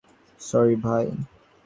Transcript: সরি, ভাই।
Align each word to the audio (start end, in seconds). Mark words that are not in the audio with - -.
সরি, 0.39 0.75
ভাই। 0.75 1.05